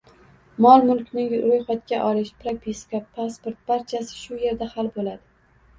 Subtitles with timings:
[0.65, 5.25] Mol-mulkni roʻyxatga olish, propiska, pasport— barchasi shu yerda hal boʻladi.